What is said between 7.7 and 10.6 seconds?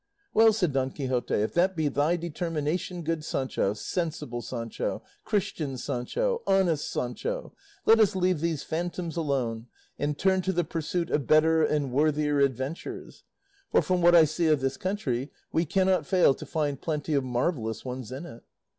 let us leave these phantoms alone and turn to